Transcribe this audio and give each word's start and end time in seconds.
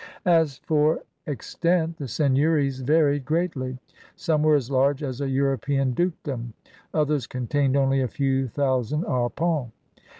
As 0.25 0.57
for 0.57 1.03
extent, 1.27 1.97
the 1.97 2.07
seigneuries 2.07 2.79
varied 2.81 3.23
greatly. 3.23 3.77
Some 4.15 4.41
were 4.41 4.55
as 4.55 4.71
large 4.71 5.03
as 5.03 5.21
a 5.21 5.29
European 5.29 5.91
dukedom; 5.93 6.55
others 6.91 7.27
contained 7.27 7.77
only 7.77 8.01
a 8.01 8.07
few 8.07 8.47
thousand 8.47 9.03
arpents. 9.03 9.69